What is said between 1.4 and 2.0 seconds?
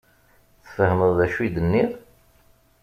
i d-nniɣ?